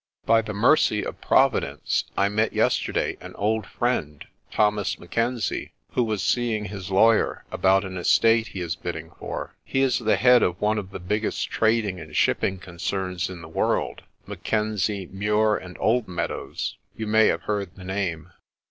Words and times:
By 0.25 0.41
the 0.41 0.55
mercy 0.55 1.05
of 1.05 1.21
Providence 1.21 2.05
I 2.17 2.27
met 2.27 2.53
yesterday 2.53 3.17
an 3.21 3.35
old 3.35 3.67
friend, 3.67 4.25
Thomas 4.49 4.97
Mackenzie, 4.97 5.73
who 5.91 6.03
was 6.03 6.23
seeing 6.23 6.65
his 6.65 6.89
lawyer 6.89 7.45
about 7.51 7.85
an 7.85 7.97
estate 7.97 8.47
he 8.47 8.61
is 8.61 8.75
bidding 8.75 9.11
for. 9.19 9.53
He 9.63 9.83
is 9.83 9.99
the 9.99 10.15
head 10.15 10.41
of 10.41 10.59
one 10.59 10.79
of 10.79 10.89
the 10.89 10.99
biggest 10.99 11.51
trading 11.51 11.99
and 11.99 12.15
shipping 12.15 12.57
concerns 12.57 13.29
in 13.29 13.43
the 13.43 13.47
world 13.47 14.01
Mackenzie, 14.25 15.07
Mure, 15.11 15.55
and 15.55 15.77
Oldmeadows 15.77 16.77
you 16.97 17.05
may 17.05 17.27
have 17.27 17.43
heard 17.43 17.75
the 17.75 17.83
name. 17.83 18.31